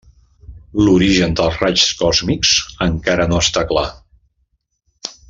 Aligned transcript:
L'origen 0.85 1.35
dels 1.39 1.59
raigs 1.65 1.83
còsmics 2.01 2.55
encara 2.89 3.29
no 3.33 3.43
està 3.47 3.65
clar. 3.73 3.87